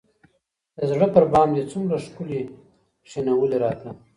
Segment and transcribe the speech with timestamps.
[0.77, 2.41] د زړه پر بام دي څومره ښكلي
[3.05, 3.89] كښېـنولي راته